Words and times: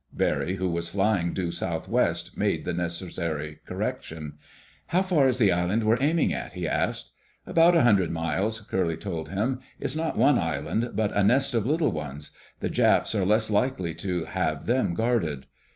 Barry, 0.11 0.55
who 0.55 0.67
was 0.67 0.89
flying 0.89 1.31
due 1.31 1.51
southwest, 1.51 2.35
made 2.35 2.65
the 2.65 2.73
necessary 2.73 3.59
correction. 3.67 4.39
"How 4.87 5.03
far 5.03 5.27
is 5.27 5.37
the 5.37 5.51
island 5.51 5.83
we're 5.83 6.01
aiming 6.01 6.33
at?" 6.33 6.53
he 6.53 6.67
asked. 6.67 7.11
"About 7.45 7.75
a 7.75 7.83
hundred 7.83 8.09
miles," 8.09 8.61
Curly 8.61 8.97
told 8.97 9.29
him. 9.29 9.59
"It's 9.79 9.95
not 9.95 10.17
one 10.17 10.39
island, 10.39 10.93
but 10.95 11.15
a 11.15 11.23
nest 11.23 11.53
of 11.53 11.67
little 11.67 11.91
ones. 11.91 12.31
The 12.61 12.69
Japs 12.71 13.13
are 13.13 13.27
less 13.27 13.51
likely 13.51 13.93
to 13.93 14.25
have 14.25 14.65
them 14.65 14.95
guarded." 14.95 15.45